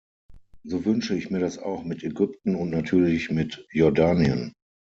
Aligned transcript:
So 0.63 0.83
wünsche 0.83 1.15
ich 1.15 1.29
mir 1.29 1.37
das 1.37 1.59
auch 1.59 1.83
mit 1.83 2.01
Ägypten 2.03 2.55
und 2.55 2.71
natürlich 2.71 3.29
mit 3.29 3.67
Jordanien. 3.69 4.51